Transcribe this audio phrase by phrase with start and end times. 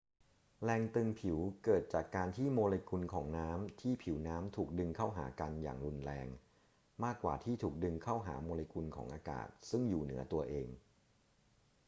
[0.63, 6.27] แรงตึงผิวเกิดจากการที่โมเลกุลของน้ำที่ผิวน้ำถูกดึงเข้าหากันอย่างรุนแรง
[7.03, 10.67] มากกว่าที่ถูกดึงเข้าหาโมเลกุลของอากาศซึ่งอยู่เหนือตัวเอง